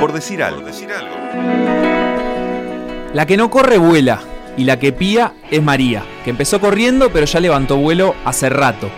[0.00, 0.66] Por decir algo.
[3.12, 4.20] La que no corre vuela
[4.56, 8.90] y la que pía es María, que empezó corriendo pero ya levantó vuelo hace rato.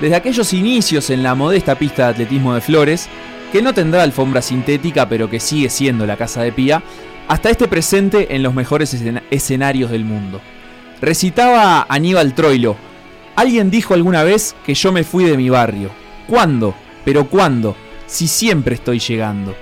[0.00, 3.08] Desde aquellos inicios en la modesta pista de atletismo de Flores,
[3.52, 6.82] que no tendrá alfombra sintética pero que sigue siendo la casa de Pía,
[7.28, 8.96] hasta este presente en los mejores
[9.30, 10.40] escenarios del mundo.
[11.02, 12.76] Recitaba Aníbal Troilo,
[13.36, 15.90] alguien dijo alguna vez que yo me fui de mi barrio.
[16.26, 16.74] ¿Cuándo?
[17.04, 17.76] ¿Pero cuándo?
[18.06, 19.54] Si siempre estoy llegando.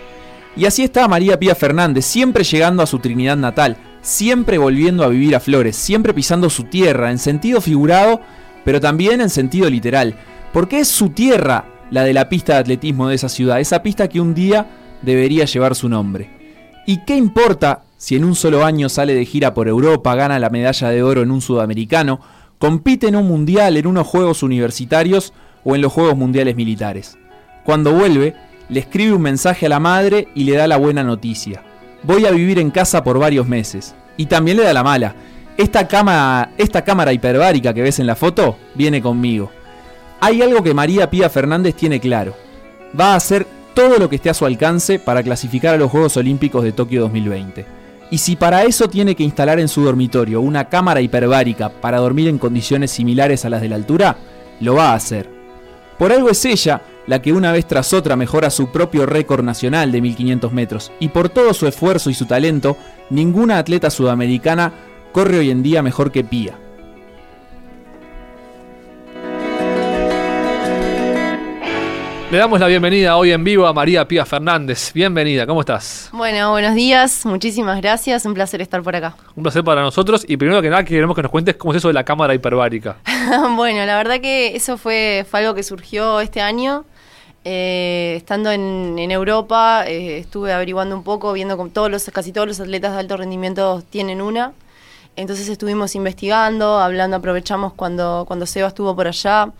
[0.56, 5.08] Y así está María Pía Fernández, siempre llegando a su Trinidad natal, siempre volviendo a
[5.08, 8.20] vivir a Flores, siempre pisando su tierra, en sentido figurado
[8.66, 10.16] pero también en sentido literal,
[10.52, 14.08] porque es su tierra la de la pista de atletismo de esa ciudad, esa pista
[14.08, 14.66] que un día
[15.02, 16.30] debería llevar su nombre.
[16.84, 20.50] ¿Y qué importa si en un solo año sale de gira por Europa, gana la
[20.50, 22.18] medalla de oro en un sudamericano,
[22.58, 25.32] compite en un mundial, en unos Juegos Universitarios
[25.62, 27.16] o en los Juegos Mundiales Militares?
[27.64, 28.34] Cuando vuelve,
[28.68, 31.62] le escribe un mensaje a la madre y le da la buena noticia.
[32.02, 33.94] Voy a vivir en casa por varios meses.
[34.16, 35.14] Y también le da la mala
[35.56, 39.50] esta, cama, esta cámara hiperbárica que ves en la foto viene conmigo.
[40.20, 42.34] Hay algo que María Pía Fernández tiene claro.
[42.98, 46.16] Va a hacer todo lo que esté a su alcance para clasificar a los Juegos
[46.16, 47.66] Olímpicos de Tokio 2020.
[48.10, 52.28] Y si para eso tiene que instalar en su dormitorio una cámara hiperbárica para dormir
[52.28, 54.16] en condiciones similares a las de la altura,
[54.60, 55.28] lo va a hacer.
[55.98, 59.92] Por algo es ella la que una vez tras otra mejora su propio récord nacional
[59.92, 62.76] de 1500 metros, y por todo su esfuerzo y su talento,
[63.10, 64.72] ninguna atleta sudamericana
[65.12, 66.65] corre hoy en día mejor que Pía.
[72.28, 74.92] Le damos la bienvenida hoy en vivo a María Pía Fernández.
[74.92, 76.08] Bienvenida, ¿cómo estás?
[76.12, 79.14] Bueno, buenos días, muchísimas gracias, un placer estar por acá.
[79.36, 81.86] Un placer para nosotros y primero que nada queremos que nos cuentes cómo es eso
[81.86, 82.96] de la cámara hiperbárica.
[83.54, 86.84] bueno, la verdad que eso fue, algo que surgió este año.
[87.44, 92.48] Eh, estando en, Europa, eh, estuve averiguando un poco, viendo que todos los, casi todos
[92.48, 94.52] los atletas de alto rendimiento tienen una.
[95.14, 99.52] Entonces estuvimos investigando, hablando, aprovechamos cuando, cuando Seba estuvo por allá,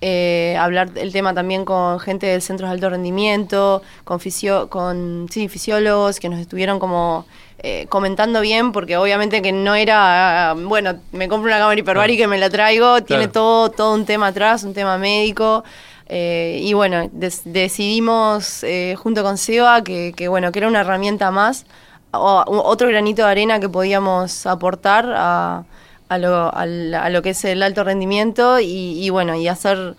[0.00, 5.26] eh, hablar el tema también con gente del centro de alto rendimiento, con, fisio, con
[5.30, 7.26] sí, fisiólogos que nos estuvieron como
[7.60, 12.26] eh, comentando bien, porque obviamente que no era, bueno, me compro una cámara hiperbárica y
[12.28, 15.64] me la traigo, tiene todo, todo un tema atrás, un tema médico.
[16.10, 18.64] Eh, y bueno, decidimos
[18.96, 21.66] junto con Seba que, que, bueno, que era una herramienta más
[22.10, 25.64] otro granito de arena que podíamos aportar a,
[26.08, 26.66] a, lo, a,
[27.10, 29.94] lo, que es el alto rendimiento y, bueno, y hacer...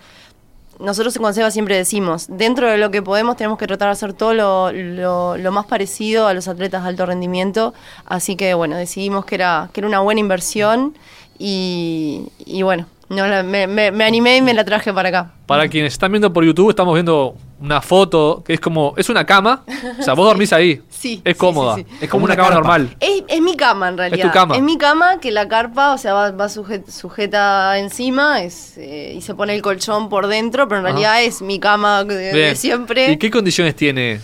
[0.80, 4.14] Nosotros en Conseba siempre decimos, dentro de lo que podemos tenemos que tratar de hacer
[4.14, 7.74] todo lo, lo, más parecido a los atletas de alto rendimiento,
[8.06, 10.96] así que bueno, decidimos que era, que era una buena inversión
[11.38, 15.31] y, y bueno, no, me, me, animé y me la traje para acá.
[15.48, 18.94] Para quienes están viendo por YouTube, estamos viendo una foto que es como.
[18.97, 19.64] Es una cama.
[20.00, 20.81] O sea, vos dormís ahí.
[20.90, 21.22] Sí.
[21.24, 21.78] Es cómoda.
[22.02, 22.96] es como una, cama normal.
[23.00, 24.25] Es, es, mi cama en realidad.
[24.25, 24.56] Es tu cama.
[24.56, 29.22] Es mi cama que la carpa, o sea, va, va sujeta, encima es, eh, y
[29.22, 33.12] se pone el colchón por dentro, pero en realidad es mi cama de siempre.
[33.12, 34.19] ¿Y qué condiciones tiene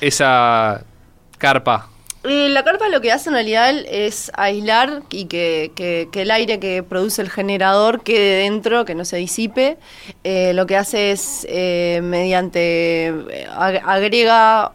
[0.00, 0.82] esa
[1.38, 1.89] carpa?
[2.22, 5.72] Eh, la carpa lo que hace en realidad es aislar y que,
[6.12, 9.78] el aire que produce el generador quede dentro, que no se disipe.
[10.22, 13.14] Eh, lo que hace es, eh, mediante,
[13.56, 14.72] agrega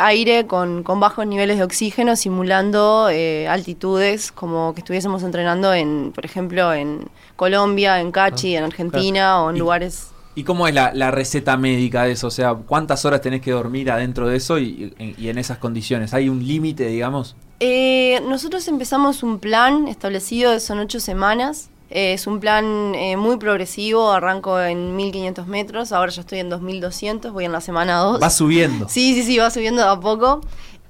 [0.00, 3.08] aire con, bajos niveles de oxígeno, simulando
[3.48, 9.44] altitudes como que estuviésemos entrenando en, por ejemplo, en Colombia, en Cachi, ah, en Argentina
[9.44, 10.08] o en lugares
[10.40, 12.28] ¿Y cómo es la, receta médica de eso?
[12.28, 16.14] O sea, ¿cuántas horas tenés que dormir adentro de eso y, en esas condiciones?
[16.14, 17.36] ¿Hay un límite, digamos?
[17.60, 21.68] Eh, nosotros empezamos un plan establecido, son ocho semanas.
[21.90, 26.48] Eh, es un plan eh, muy progresivo, arranco en 1500 metros, ahora ya estoy en
[26.48, 28.22] 2200, voy en la semana 2.
[28.22, 28.88] Va subiendo.
[28.88, 30.40] Sí, sí, sí, va subiendo a poco.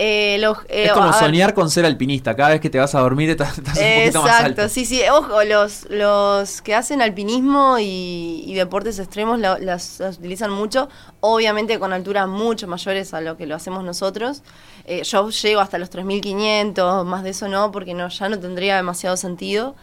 [0.03, 2.34] Eh, eh, es como soñar con ser alpinista.
[2.34, 4.66] Cada vez que te vas a dormir estás, un poquito más alto.
[4.71, 5.03] sí, sí.
[5.12, 10.89] Ojo, los, los que hacen alpinismo y, deportes extremos las, utilizan mucho.
[11.21, 14.43] Obviamente con alturas mucho mayores a lo que lo hacemos nosotros.
[14.87, 18.77] Eh, yo llego hasta los 3500, más de eso no, porque no, ya no tendría
[18.77, 19.77] demasiado sentido.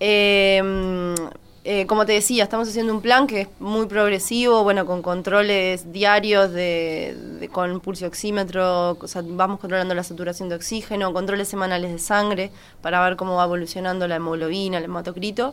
[0.00, 1.14] Eh,
[1.70, 5.92] eh, como te decía, estamos haciendo un plan que es muy progresivo, bueno, con controles
[5.92, 12.50] diarios de, con pulso oxímetro, vamos controlando la saturación de oxígeno, controles semanales de sangre
[12.80, 15.52] para ver cómo va evolucionando la hemoglobina, el hematocrito.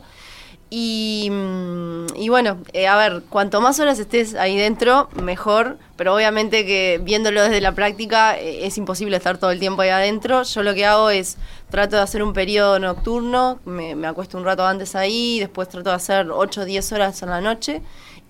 [0.68, 6.14] Y, mm, y bueno, eh, a ver, cuanto más horas estés ahí dentro, mejor, pero
[6.14, 10.42] obviamente que viéndolo desde la práctica eh, es imposible estar todo el tiempo ahí adentro.
[10.42, 11.36] Yo lo que hago es
[11.70, 15.90] trato de hacer un periodo nocturno, me, me acuesto un rato antes ahí, después trato
[15.90, 17.82] de hacer 8 o 10 horas en la noche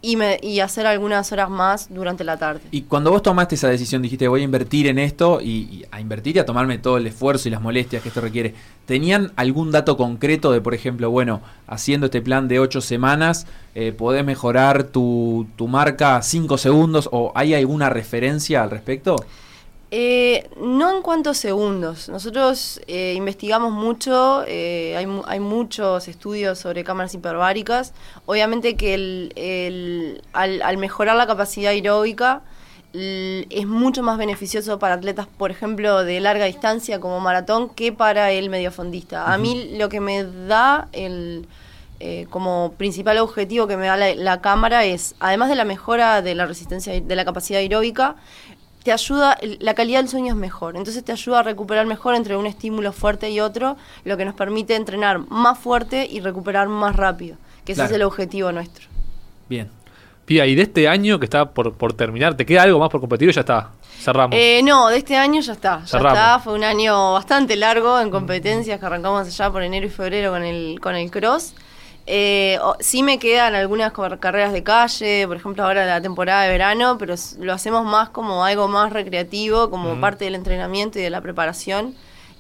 [0.03, 2.61] y, me, y hacer algunas horas más durante la tarde.
[2.71, 6.37] Y cuando vos tomaste esa decisión, dijiste voy a invertir en esto y, a invertir
[6.37, 8.55] y a tomarme todo el esfuerzo y las molestias que esto requiere.
[8.85, 13.93] ¿Tenían algún dato concreto de, por ejemplo, bueno, haciendo este plan de ocho semanas, eh,
[13.93, 19.17] podés mejorar tu, tu marca cinco segundos o hay alguna referencia al respecto?
[19.93, 22.09] Eh, no en cuanto a segundos.
[22.09, 27.93] Nosotros eh, investigamos mucho, eh, hay, mu- hay muchos estudios sobre cámaras hiperbáricas.
[28.27, 32.43] Obviamente que el, el- al, al mejorar la capacidad aeróbica
[32.93, 38.31] es mucho más beneficioso para atletas, por ejemplo, de larga distancia como maratón que para
[38.33, 39.31] el mediofondista.
[39.33, 41.47] A mí lo que me da el...
[42.01, 46.23] eh, como principal objetivo que me da la, la cámara es, además de la mejora
[46.23, 48.17] de la resistencia, de la capacidad aeróbica,
[48.87, 52.37] te ayuda, la calidad del sueño es mejor, entonces te ayuda a recuperar mejor entre
[52.37, 56.95] un estímulo fuerte y otro, lo que nos permite entrenar más fuerte y recuperar más
[56.95, 57.91] rápido, que ese Claro.
[57.91, 58.87] es el objetivo nuestro.
[59.49, 59.69] Bien.
[60.25, 63.01] Pía, y de este año que está por, por terminar, ¿te queda algo más por
[63.01, 63.71] competir o ya está?
[63.99, 64.37] Cerramos.
[64.39, 66.13] Eh, no, de este año ya está, ya Cerramos.
[66.19, 70.31] está, fue un año bastante largo en competencias que arrancamos allá por enero y febrero
[70.31, 71.55] con el, con el cross.
[72.09, 76.51] Eh, o- sí me quedan algunas carreras de calle, por ejemplo ahora la temporada de
[76.51, 81.11] verano, pero lo hacemos más como algo más recreativo, como parte del entrenamiento y de
[81.11, 81.95] la preparación,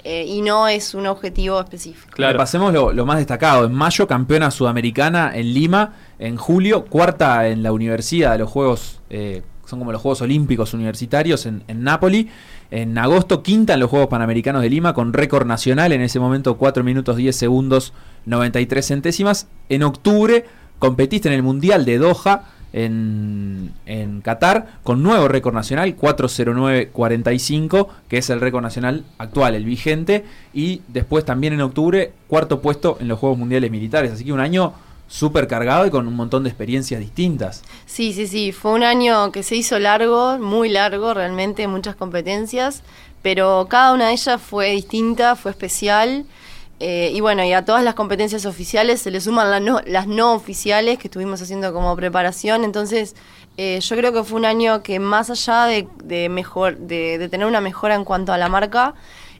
[0.04, 2.12] eh, y no es un objetivo específico.
[2.14, 2.34] Claro.
[2.34, 3.64] Repasemos lo, lo más destacado.
[3.64, 5.94] En mayo, campeona sudamericana en Lima.
[6.20, 10.74] En julio, cuarta en la universidad de los Juegos, eh, son como los Juegos Olímpicos
[10.74, 11.86] Universitarios en, en.
[12.70, 15.92] En agosto, quinta en los Juegos Panamericanos de Lima con récord nacional.
[15.92, 17.92] En ese momento, 4 minutos 10 segundos
[18.24, 19.46] 93 centésimas.
[19.68, 20.44] En octubre,
[20.78, 28.18] competiste en el Mundial de Doha en, en Qatar con nuevo récord nacional, 409.45, que
[28.18, 33.08] es el récord nacional actual, el vigente, y después también en octubre, cuarto puesto en
[33.08, 34.74] los Juegos Mundiales Militares, así que un año
[35.08, 37.62] súper cargado y con un montón de experiencias distintas.
[37.86, 42.82] Sí, sí, sí, fue un año que se hizo largo, muy largo realmente, muchas competencias,
[43.22, 46.24] pero cada una de ellas fue distinta, fue especial.
[46.78, 50.34] eh, y bueno, y a todas las competencias oficiales se le suman no- las no
[50.34, 52.64] oficiales que estuvimos haciendo como preparación.
[52.64, 53.16] Entonces,
[53.56, 57.62] eh, yo creo que fue un año que más allá de, mejor, de tener una
[57.62, 58.94] mejora en cuanto a la marca,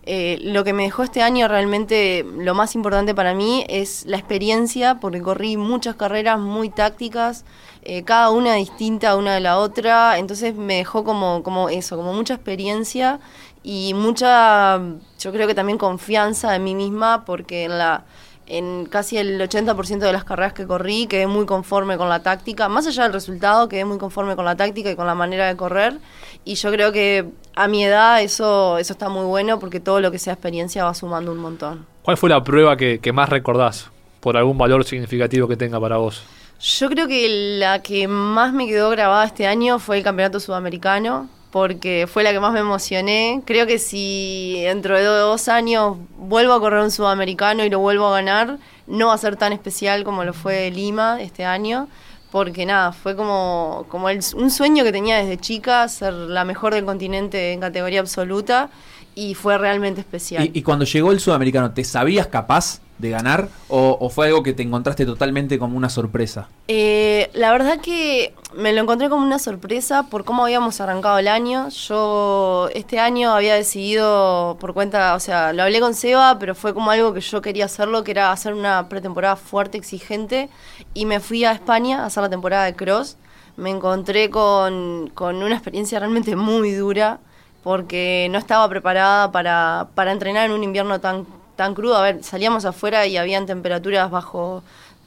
[0.08, 4.17] eh, lo que me dejó este año realmente lo más importante para mí es la
[4.17, 7.44] experiencia, porque corrí muchas carreras muy tácticas,
[7.82, 12.12] eh, cada una distinta una de la otra, entonces me dejó como, como eso, como
[12.12, 13.19] mucha experiencia
[13.64, 14.81] y mucha,
[15.19, 18.05] yo creo que también confianza en mí misma, porque en la
[18.49, 22.69] en casi el 80% de las carreras que corrí quedé muy conforme con la táctica,
[22.69, 25.56] más allá del resultado, quedé muy conforme con la táctica y con la manera de
[25.56, 25.99] correr.
[26.44, 30.11] Y yo creo que a mi edad eso, eso está muy bueno porque todo lo
[30.12, 31.87] que sea experiencia va sumando un montón.
[32.03, 35.97] ¿Cuál fue la prueba que, que más recordás por algún valor significativo que tenga para
[35.97, 36.23] vos?
[36.61, 41.29] Yo creo que la que más me quedó grabada este año fue el Campeonato Sudamericano,
[41.50, 43.43] porque fue la que más me emocioné.
[43.47, 48.06] Creo que si dentro de dos años vuelvo a correr un Sudamericano y lo vuelvo
[48.08, 51.88] a ganar, no va a ser tan especial como lo fue Lima este año.
[52.31, 56.75] Porque nada, fue como, como el- un sueño que tenía desde chica, ser la mejor
[56.75, 58.70] del continente en categoría absoluta,
[59.17, 60.45] y fue realmente especial.
[60.45, 64.43] Y, y cuando llegó el sudamericano, ¿te sabías capaz de ganar o, o fue algo
[64.43, 66.49] que te encontraste totalmente como una sorpresa?
[66.69, 71.29] Eh, la verdad que me lo encontré como una sorpresa por cómo habíamos arrancado el
[71.29, 71.69] año.
[71.71, 76.73] Yo este año había decidido por cuenta, o sea, lo hablé con Seba, pero fue
[76.73, 80.49] como algo que yo quería hacerlo, que era hacer una pretemporada fuerte, exigente,
[80.94, 83.17] y me fui a España a hacer la temporada de cross.
[83.56, 87.20] Me encontré con, con una experiencia realmente muy dura,
[87.67, 91.96] porque no estaba preparada para, para entrenar en un invierno tan, tan crudo.
[91.96, 94.63] A ver, salíamos afuera y habían temperaturas bajo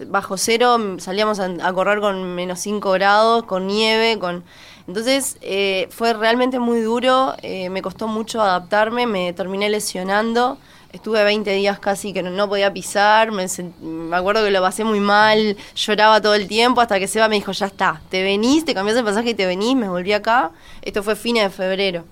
[0.07, 4.43] bajo cero, salíamos a, correr con menos 5 grados, con nieve, con...
[4.89, 10.57] Entonces eh, fue realmente muy duro, eh, me costó mucho adaptarme, me terminé lesionando,
[10.91, 15.55] estuve 20 días casi que no, podía pisar, me acuerdo que lo pasé muy mal,
[15.75, 18.97] lloraba todo el tiempo hasta que Seba me dijo, ya está, te venís, te cambiás
[18.97, 20.51] el pasaje y te venís, me volví acá,
[20.81, 22.03] esto fue fines de febrero.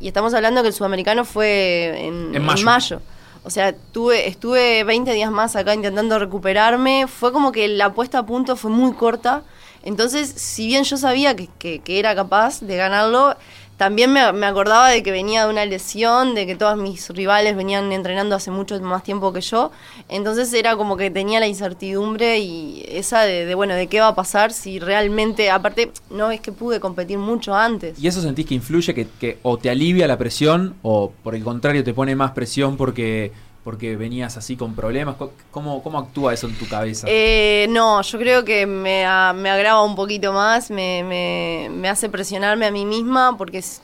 [0.00, 2.64] Y estamos hablando que el sudamericano fue en, En en mayo.
[2.64, 3.00] mayo.
[3.44, 7.06] O sea, tuve, estuve 20 días más acá intentando recuperarme.
[7.06, 9.42] Fue como que la puesta a punto fue muy corta.
[9.82, 13.36] Entonces, si bien yo sabía que, que- que era capaz de ganarlo,
[13.76, 17.56] también me, me acordaba de que venía de una lesión, de que todos mis rivales
[17.56, 19.72] venían entrenando hace mucho más tiempo que yo.
[20.08, 24.08] Entonces era como que tenía la incertidumbre y esa de, de, bueno, de qué va
[24.08, 27.98] a pasar si realmente, aparte, no es que pude competir mucho antes.
[27.98, 31.42] ¿Y eso sentís que influye, que, que o te alivia la presión o por el
[31.42, 33.32] contrario te pone más presión porque
[33.64, 35.16] porque venías así con problemas.
[35.50, 37.06] ¿Cómo, cómo actúa eso en tu cabeza?
[37.10, 39.04] Eh, no, yo creo que me,
[39.34, 43.80] me agrava un poquito más, me, me- me hace presionarme a mí misma, porque es-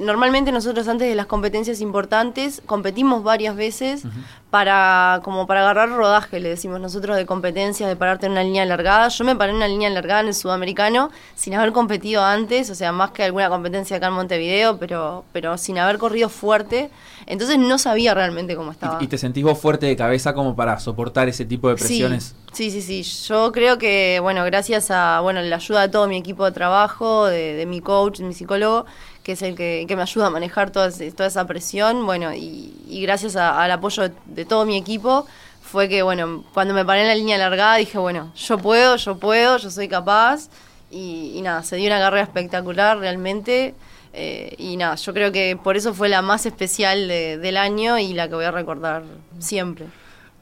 [0.00, 4.04] normalmente nosotros antes de las competencias importantes competimos varias veces
[4.50, 8.66] para como para agarrar rodaje, le decimos nosotros de competencias, de pararte en una línea
[8.66, 9.08] largada.
[9.08, 12.74] Yo me paré en una línea largada en el sudamericano sin haber competido antes, o
[12.74, 16.90] sea, más que alguna competencia acá en Montevideo, pero, pero sin haber corrido fuerte.
[17.24, 18.98] Entonces no sabía realmente cómo estaba.
[19.00, 22.34] ¿Y, y te sentís vos fuerte de cabeza como para soportar ese tipo de presiones?
[22.52, 23.26] Sí, sí, sí, sí.
[23.28, 27.24] Yo creo que, bueno, gracias a bueno, la ayuda de todo mi equipo de trabajo,
[27.26, 28.84] de, de mi coach, mi psicólogo,
[29.22, 32.72] que es el que, que me ayuda a manejar toda, toda esa presión, bueno, y,
[33.02, 35.26] gracias al apoyo de, todo mi equipo,
[35.62, 39.16] fue que, bueno, cuando me paré en la línea largada dije, bueno, yo puedo, yo
[39.18, 40.48] puedo, yo soy capaz,
[40.90, 43.74] y, nada, se dio una carrera espectacular realmente.
[44.14, 47.98] eh, y nada, yo creo que por eso fue la más especial de- del año
[47.98, 49.04] y la que voy a recordar
[49.38, 49.86] siempre.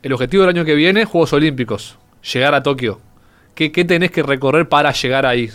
[0.03, 1.97] El objetivo del año que viene, Juegos Olímpicos.
[2.33, 2.99] Llegar a Tokio.
[3.55, 5.51] ¿Qué, qué tenés que recorrer para llegar ahí?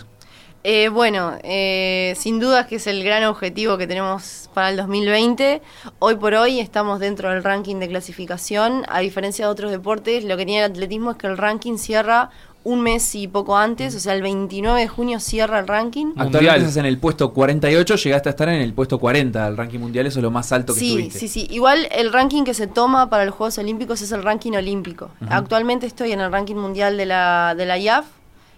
[0.68, 5.62] Eh, bueno, eh, sin dudas que es el gran objetivo que tenemos para el 2020.
[6.00, 8.82] Hoy por hoy estamos dentro del ranking de clasificación.
[8.88, 12.30] A diferencia de otros deportes, lo que tiene el atletismo es que el ranking cierra
[12.64, 16.06] un mes y poco antes, o sea, el 29 de junio cierra el ranking.
[16.16, 19.78] Actualmente estás en el puesto 48, llegaste a estar en el puesto 40 del ranking
[19.78, 21.18] mundial, eso es lo más alto que Sí, estuviste.
[21.20, 21.46] sí, sí.
[21.48, 25.10] Igual el ranking que se toma para los Juegos Olímpicos es el ranking olímpico.
[25.30, 28.06] Actualmente estoy en el ranking mundial de la, de la IAF,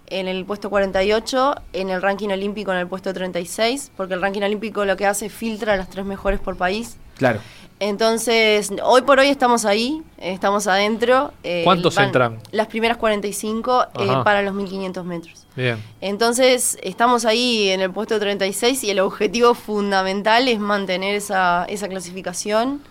[0.09, 4.41] en el puesto 48, en el ranking olímpico en el puesto 36, porque el ranking
[4.41, 6.97] olímpico lo que hace es filtra a las tres mejores por país.
[7.17, 7.39] Claro.
[7.81, 11.31] Entonces, hoy por hoy estamos ahí, estamos adentro.
[11.43, 12.37] eh, ¿Cuántos entran?
[12.51, 15.47] Las primeras 45 eh, para los 1500 metros.
[15.55, 15.81] Bien.
[16.01, 21.87] Entonces, estamos ahí en el puesto 36 y el objetivo fundamental es mantener esa, esa
[21.87, 22.81] clasificación.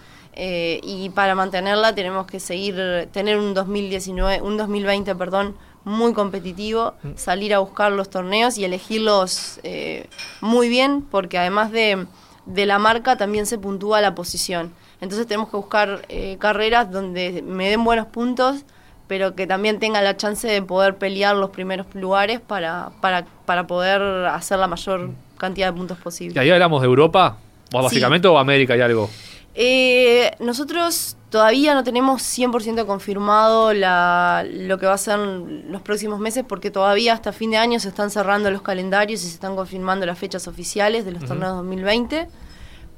[0.41, 5.55] eh, y para mantenerla tenemos que seguir, tener un 2019, un 2020, perdón,
[5.89, 10.07] muy competitivo, salir a buscar los torneos y elegirlos eh,
[10.41, 12.07] muy bien, porque además de,
[12.47, 14.73] de la marca también se puntúa la posición.
[15.01, 18.65] Entonces tenemos que buscar eh, carreras donde me den buenos puntos,
[19.07, 23.67] pero que también tenga la chance de poder pelear los primeros lugares para, para, para
[23.67, 26.41] poder hacer la mayor cantidad de puntos ¿Y posible.
[26.41, 27.39] ahí hablamos de Europa?
[27.73, 27.85] ¿O Sí.
[27.85, 29.09] básicamente o América y algo?
[29.55, 36.21] Eh, nosotros todavía no tenemos 100% confirmado la, lo que va a ser los próximos
[36.21, 39.57] meses porque todavía hasta fin de año se están cerrando los calendarios y se están
[39.57, 42.29] confirmando las fechas oficiales de los torneos 2020.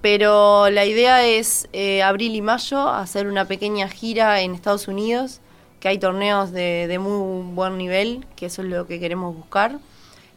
[0.01, 5.41] Pero la idea es eh, abril y mayo hacer una pequeña gira en Estados Unidos,
[5.79, 9.79] que hay torneos de, de muy buen nivel, que eso es lo que queremos buscar.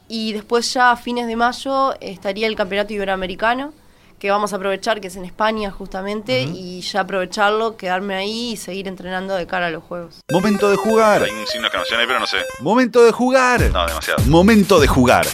[0.09, 3.73] Y después ya a fines de mayo estaría el Campeonato Iberoamericano,
[4.23, 8.55] que vamos a aprovechar, que es en España justamente, y ya aprovecharlo, quedarme ahí y
[8.55, 10.21] seguir entrenando de cara a los Juegos.
[10.31, 11.23] Momento de jugar.
[11.23, 12.37] Hay un signo que no sé, pero no sé.
[12.61, 13.59] Momento de jugar.
[13.73, 14.23] No, demasiado.
[14.27, 15.27] Momento de jugar.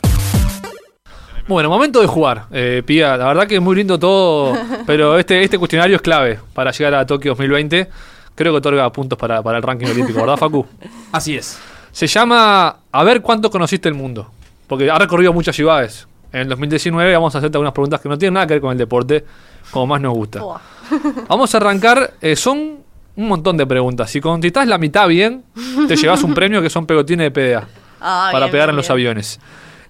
[1.48, 2.48] Bueno, momento de jugar.
[2.52, 6.40] Eh, Pía, la verdad que es muy lindo todo, pero este, este cuestionario es clave
[6.56, 7.88] para llegar a Tokio 2020.
[8.34, 10.66] Creo que otorga puntos para, para el ranking olímpico, ¿verdad, Facu?
[11.12, 11.60] Así es.
[11.92, 14.32] Se llama A ver cuánto conociste el mundo.
[14.66, 16.08] Porque ha recorrido muchas ciudades.
[16.32, 18.72] En el 2019 vamos a hacerte algunas preguntas que no tienen nada que ver con
[18.72, 19.26] el deporte,
[19.72, 20.42] como más nos gusta.
[21.28, 22.14] Vamos a arrancar.
[22.22, 22.78] eh, son
[23.16, 24.10] un montón de preguntas.
[24.10, 25.44] Si contestás la mitad bien,
[25.88, 27.68] te llevas un premio que son pegotines de PDA
[28.02, 28.94] Ah, para bien, pegar bien, en los bien.
[28.94, 29.40] aviones.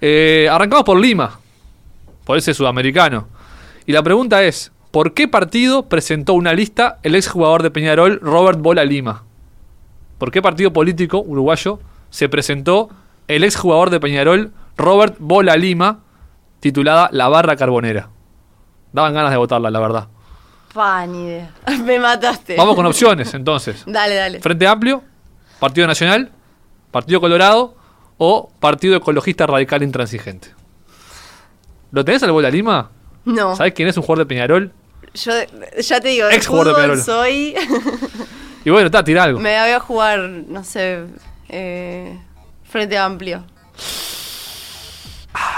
[0.01, 1.39] Eh, arrancamos por Lima,
[2.25, 3.27] por ese sudamericano.
[3.85, 8.59] Y la pregunta es: ¿por qué partido presentó una lista el exjugador de Peñarol, Robert
[8.59, 9.23] Bola Lima?
[10.17, 11.79] ¿Por qué partido político uruguayo
[12.09, 12.89] se presentó
[13.27, 15.99] el exjugador de Peñarol, Robert Bola Lima,
[16.59, 18.09] titulada La Barra Carbonera?
[18.91, 20.07] Daban ganas de votarla, la verdad.
[20.73, 21.51] Pa, ni idea.
[21.83, 22.55] Me mataste.
[22.55, 23.83] Vamos con opciones, entonces.
[23.85, 24.39] Dale, dale.
[24.39, 25.03] Frente Amplio,
[25.59, 26.31] Partido Nacional,
[26.91, 27.75] Partido Colorado
[28.17, 30.49] o Partido Ecologista Radical Intransigente.
[31.91, 32.91] ¿Lo tenés al Bola Lima?
[33.25, 33.55] No.
[33.55, 34.71] ¿Sabés quién es un jugador de Peñarol?
[35.13, 35.31] Yo
[35.79, 37.01] ya te digo, Ex jugador de Peñarol.
[37.01, 37.55] soy.
[38.63, 39.39] Y bueno, está, tira algo.
[39.41, 41.05] Me voy a jugar, no sé,
[41.47, 42.19] eh,
[42.63, 43.43] frente amplio.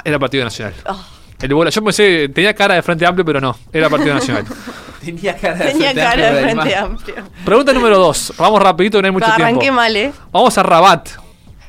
[0.04, 0.74] Era Partido Nacional.
[0.86, 1.04] Ah,
[1.42, 4.46] El Bola, yo pensé, tenía cara de Frente Amplio, pero no, era Partido Nacional.
[5.02, 7.16] Tenía cara de tenía Frente cara Amplio, de frente amplio.
[7.44, 8.32] Pregunta número dos.
[8.38, 9.78] Vamos rapidito, no hay mucho Pa, arranqué tiempo.
[9.78, 10.12] mal, ¿eh?
[10.32, 11.10] Vamos a Rabat.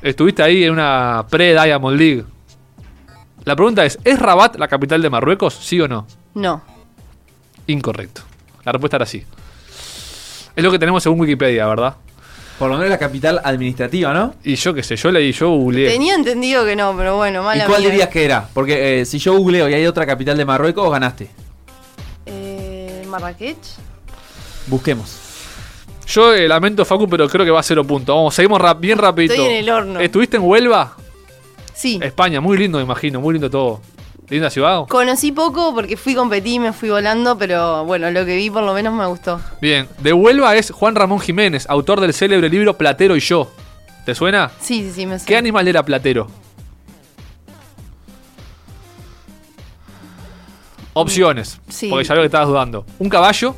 [0.03, 2.25] Estuviste ahí en una pre-Diamond League.
[3.45, 5.55] La pregunta es, ¿es Rabat la capital de Marruecos?
[5.55, 6.07] ¿Sí o no?
[6.35, 6.61] No.
[7.69, 8.21] Incorrecto.
[8.65, 9.25] La respuesta era sí.
[10.55, 11.95] Es lo que tenemos según Wikipedia, ¿verdad?
[12.62, 14.37] Por lo menos la capital administrativa, ¿no?
[14.45, 15.90] Y yo qué sé, yo leí, yo googleé.
[15.90, 17.90] Tenía entendido que no, pero bueno, ¿Y mala cuál mía.
[17.90, 18.47] dirías que era?
[18.54, 21.28] Porque eh, si yo googleo y hay otra capital de Marruecos, ganaste.
[22.25, 23.57] Eh, Marrakech.
[24.69, 25.16] Busquemos.
[26.07, 28.14] Yo eh, lamento, Facu, pero creo que va a cero punto.
[28.14, 29.33] Vamos, seguimos rap- bien rapidito.
[29.35, 29.99] Estoy en el horno.
[29.99, 30.97] ¿Estuviste en Huelva?
[31.75, 31.99] Sí.
[32.00, 33.81] España, muy lindo, me imagino, muy lindo todo.
[34.33, 34.87] ¿Linda ciudad?
[34.89, 38.73] Conocí poco porque fui competí, me fui volando, pero bueno, lo que vi por lo
[38.73, 39.39] menos me gustó.
[39.61, 43.51] Bien, de Huelva es Juan Ramón Jiménez, autor del célebre libro Platero y yo.
[44.07, 44.51] ¿Te suena?
[44.59, 45.39] Sí, sí, sí, me ¿Qué suena.
[45.39, 46.29] animal era Platero?
[50.95, 51.89] Opciones, Sí.
[51.91, 52.87] porque ya veo que estabas dudando.
[52.99, 53.55] ¿Un caballo?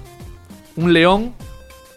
[0.75, 1.35] ¿Un león?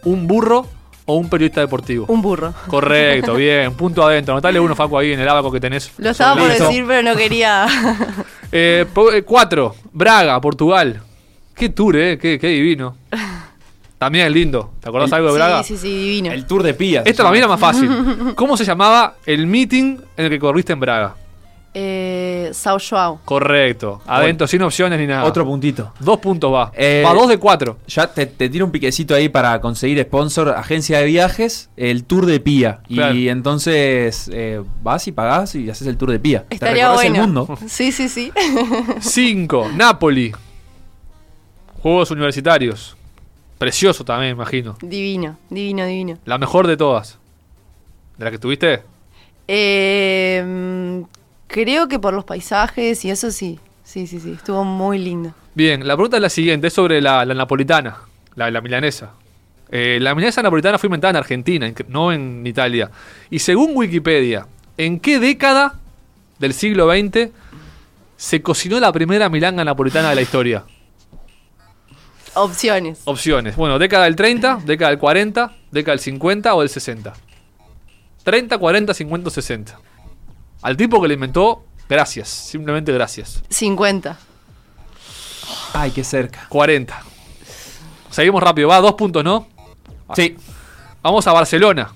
[0.03, 0.67] ¿Un burro?
[1.05, 2.05] ¿O un periodista deportivo?
[2.09, 2.53] Un burro.
[2.67, 3.73] Correcto, bien.
[3.73, 4.33] Punto adentro.
[4.33, 5.91] Anotale uno, Facu, ahí en el abaco que tenés.
[5.97, 6.67] Lo estaba por Listo.
[6.67, 7.65] decir, pero no quería.
[8.51, 11.01] Eh, eh, cuatro, Braga, Portugal.
[11.53, 12.95] Qué tour, eh, qué, qué divino.
[13.97, 14.73] También lindo.
[14.79, 15.63] ¿Te acordás algo de Braga?
[15.63, 16.31] Sí, sí, sí, divino.
[16.31, 17.05] El Tour de Pías.
[17.05, 17.89] Esta para mí era más fácil.
[18.35, 21.15] ¿Cómo se llamaba el meeting en el que corriste en Braga?
[21.79, 23.19] Eh, Sao Joao.
[23.23, 24.01] Correcto.
[24.07, 25.25] Adentro, sin opciones ni nada.
[25.25, 25.93] Otro puntito.
[25.99, 26.71] Dos puntos va.
[26.75, 27.77] Eh, va dos de cuatro.
[27.87, 32.25] Ya te, te tiro un piquecito ahí para conseguir sponsor, agencia de viajes, el Tour
[32.25, 32.79] de Pía.
[32.87, 33.13] Claro.
[33.13, 36.45] Y entonces eh, vas y pagás y haces el Tour de Pía.
[36.49, 37.15] Estaría te bueno.
[37.15, 37.59] el mundo.
[37.67, 38.31] Sí, sí, sí.
[38.99, 40.33] Cinco, Napoli.
[41.83, 42.97] Juegos universitarios.
[43.59, 44.77] Precioso también, imagino.
[44.81, 46.17] divino, divino, divino.
[46.25, 47.19] La mejor de todas.
[48.17, 48.81] ¿De la que tuviste?
[49.47, 51.03] Eh,
[51.47, 53.59] creo que por los paisajes y eso sí.
[53.83, 54.31] Sí, sí, sí.
[54.31, 55.33] Estuvo muy lindo.
[55.55, 57.97] Bien, la pregunta es la siguiente, es sobre la, la napolitana,
[58.35, 59.13] la, la milanesa.
[59.71, 62.91] Eh, la milanesa napolitana fue inventada en Argentina, en- no en Italia.
[63.29, 64.45] Y según Wikipedia,
[64.77, 65.75] ¿en qué década
[66.39, 67.29] del siglo XX
[68.17, 70.63] se cocinó la primera milanga napolitana de la historia?
[72.35, 73.01] Opciones.
[73.05, 73.55] Opciones.
[73.55, 77.13] Bueno, década del 30, década del 40, década del 50 o del 60.
[78.23, 79.79] 30, 40, 50 o 60.
[80.61, 82.27] Al tipo que le inventó, gracias.
[82.29, 83.43] Simplemente gracias.
[83.49, 84.17] 50.
[85.73, 86.45] Ay, qué cerca.
[86.49, 87.01] 40.
[88.09, 88.67] Seguimos rápido.
[88.69, 89.47] Va, dos puntos, ¿no?
[90.15, 90.35] Sí,
[91.03, 91.91] Vamos a Barcelona,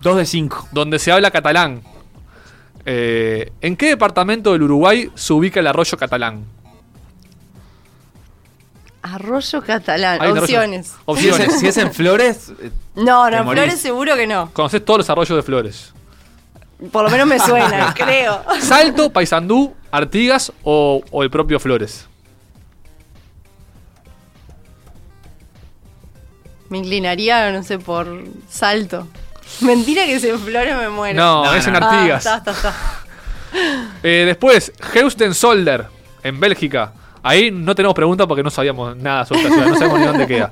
[0.00, 0.68] dos de cinco.
[0.70, 1.82] donde se habla catalán.
[2.84, 6.44] Eh, ¿En qué departamento del Uruguay se ubica el arroyo catalán?
[9.02, 10.20] Arroyo catalán.
[10.20, 10.86] Hay un arroyo- Opciones.
[10.86, 11.48] Si es, Opciones.
[11.54, 13.62] en- si es en Flores, eh, No, Te no, morís.
[13.62, 14.50] Flores seguro que no.
[14.52, 15.93] Conoces todos los arroyos de Flores.
[16.90, 18.42] Por lo menos me suena, creo.
[18.60, 22.06] Salto, Paysandú, Artigas o, o el propio Flores.
[26.68, 29.06] Me inclinaría, no sé, por salto.
[29.60, 31.16] Mentira que si en Flores me muero.
[31.20, 31.76] No, No, es en.
[31.76, 32.26] Artigas.
[32.26, 32.74] Ah, está, está, está.
[34.02, 35.86] Eh, después, Houston Solder,
[36.24, 36.92] en Bélgica.
[37.22, 40.26] Ahí no tenemos preguntas porque no sabíamos nada sobre esta ciudad, no sabemos ni dónde
[40.26, 40.50] queda.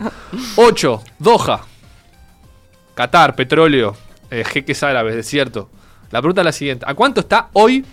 [0.54, 1.02] 8.
[1.18, 1.62] Doha.
[2.94, 3.96] Qatar, petróleo,
[4.30, 5.68] eh, jeques árabes, desierto.
[6.12, 6.84] La pregunta es la siguiente.
[6.88, 7.84] ¿A cuánto está hoy,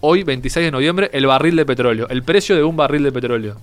[0.00, 2.06] hoy 26 de noviembre, el barril de petróleo?
[2.08, 3.56] El precio de un barril de petróleo.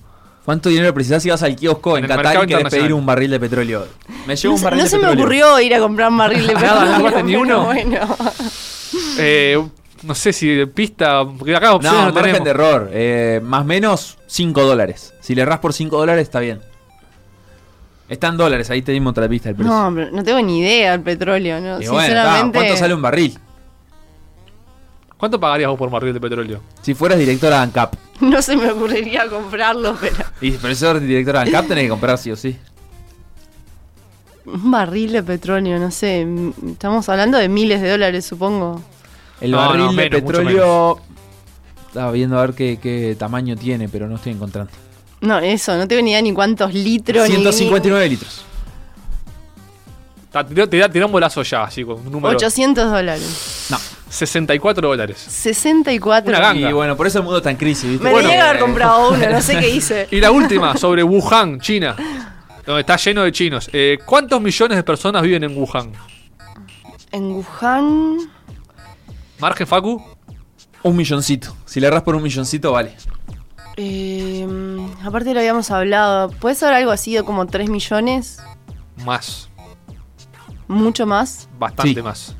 [0.44, 3.30] ¿cuánto dinero precisás si vas al kiosco En en, Qatar y querés pedir un barril
[3.30, 3.86] de petróleo?
[4.26, 6.18] Me llevo No, un se- barril no de se me ocurrió ir a comprar un
[6.18, 6.84] barril de Nada, petróleo.
[6.84, 7.64] ¿no compraste ni uno?
[7.64, 8.16] Bueno.
[9.18, 9.66] Eh,
[10.02, 12.44] no sé si pista, porque acá opciones No, no, margen tenemos.
[12.44, 12.90] de error.
[12.92, 15.14] Eh, más o menos 5 dólares.
[15.20, 16.60] Si le erras por 5 dólares, está bien.
[18.10, 19.72] Está en dólares, ahí te dimos otra pista del precio.
[19.72, 21.80] No, pero no tengo ni idea del petróleo, ¿no?
[21.80, 22.58] Y bueno, está, Sinceramente.
[22.58, 23.38] ¿cuánto sale un barril?
[25.24, 26.60] ¿Cuánto pagarías vos por un barril de petróleo?
[26.82, 27.94] Si fueras directora de ANCAP.
[28.20, 30.16] No se me ocurriría comprarlo, pero.
[30.42, 32.54] Y por eso eres directora de ANCAP tenés que comprar sí o sí.
[34.44, 36.26] Un barril de petróleo, no sé.
[36.68, 38.82] Estamos hablando de miles de dólares, supongo.
[39.40, 41.00] El No, barril no, de menos, petróleo.
[41.88, 44.70] Estaba viendo a ver qué, qué tamaño tiene, pero no estoy encontrando.
[45.22, 47.26] No, eso, no tengo ni idea ni cuántos litros.
[47.30, 48.44] ni- 159 litros.
[50.30, 52.36] Ta- Te, te, te da un bolazo ya, así con un ni- número.
[52.36, 53.66] 800 dólares.
[53.70, 53.78] No.
[54.14, 55.18] 64 dólares.
[55.18, 56.30] 64.
[56.30, 56.70] Una ganga.
[56.70, 58.04] Y bueno, por eso el mundo está en crisis, ¿viste?
[58.04, 60.08] Me Bueno, tenía que haber eh, comprado uno, no sé qué hice.
[60.10, 61.96] Y la última, sobre Wuhan, China.
[62.64, 63.68] Donde está lleno de chinos.
[63.72, 65.92] Eh, ¿Cuántos millones de personas viven en Wuhan?
[67.12, 68.18] En Wuhan.
[69.38, 70.02] ¿Margen, Facu?
[70.82, 71.54] Un milloncito.
[71.66, 72.94] Si le erras por un milloncito, vale.
[73.76, 74.46] eh,
[75.04, 76.30] aparte lo habíamos hablado.
[76.30, 78.38] ¿Puede ser algo así de como 3 millones?
[79.04, 79.48] Más.
[80.68, 81.48] ¿Mucho más?
[81.58, 82.02] Bastante Sí.
[82.02, 82.36] más.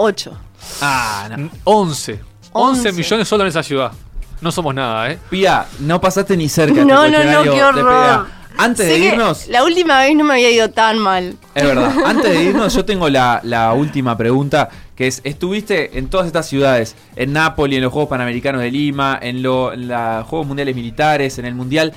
[0.00, 0.32] 8.
[0.80, 1.34] Ah, no.
[1.36, 2.12] N- 11.
[2.52, 2.92] 11 11.
[2.92, 3.92] millones solo en esa ciudad.
[4.40, 5.18] No somos nada, ¿eh?
[5.28, 6.84] Pía, no pasaste ni cerca.
[6.84, 8.26] No, este no, no, cuestionario qué horror.
[8.60, 11.36] Antes Sé de irnos, La última vez no me había ido tan mal.
[11.54, 16.08] es verdad, antes de irnos yo tengo la, la última pregunta, que es, estuviste en
[16.08, 20.26] todas estas ciudades, en Nápoles, en los Juegos Panamericanos de Lima, en, lo- en los
[20.26, 21.92] Juegos Mundiales Militares, en el Mundial,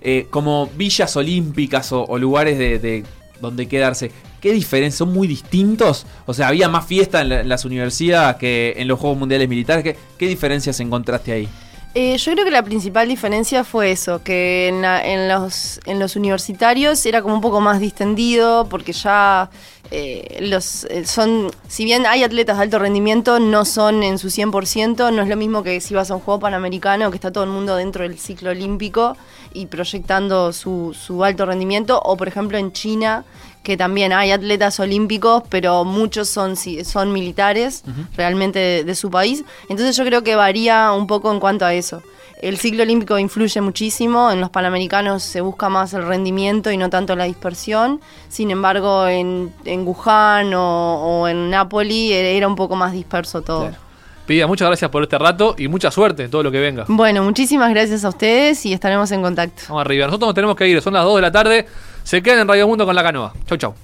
[0.00, 3.04] eh, como villas olímpicas o, o lugares de, de
[3.40, 4.10] donde quedarse.
[4.40, 4.98] ¿Qué diferencia?
[4.98, 6.06] ¿Son muy distintos?
[6.26, 9.82] O sea, ¿había más fiesta en, la- las universidades que en los Juegos Mundiales Militares?
[9.84, 11.48] ¿Qué, qué diferencias encontraste ahí?
[11.92, 15.98] Eh, yo creo que la principal diferencia fue eso, que en, la- en los, en
[15.98, 19.50] los universitarios era como un poco más distendido, porque ya
[19.90, 24.28] eh, los eh, son, si bien hay atletas de alto rendimiento, no son en su
[24.30, 27.42] 100%, no es lo mismo que si vas a un juego panamericano, que está todo
[27.42, 29.16] el mundo dentro del ciclo olímpico
[29.52, 33.24] y proyectando su, su alto rendimiento, o por ejemplo en China,
[33.62, 37.82] que también hay atletas olímpicos, pero muchos son, son militares
[38.16, 39.44] realmente de, de su país.
[39.68, 42.02] Entonces yo creo que varía un poco en cuanto a eso.
[42.40, 46.88] El ciclo olímpico influye muchísimo, en los panamericanos se busca más el rendimiento y no
[46.88, 48.00] tanto la dispersión.
[48.30, 53.42] Sin embargo, en, en Wuhan o, o en Napoli era era un poco más disperso
[53.42, 53.68] todo.
[53.68, 53.89] Claro.
[54.30, 56.84] Pida, muchas gracias por este rato y mucha suerte en todo lo que venga.
[56.86, 59.62] Bueno, muchísimas gracias a ustedes y estaremos en contacto.
[59.70, 60.06] Vamos arriba.
[60.06, 61.66] Nosotros nos tenemos que ir, son las 2 de la tarde.
[62.04, 63.32] Se quedan en Radio Mundo con la canoa.
[63.48, 63.74] Chau, chau.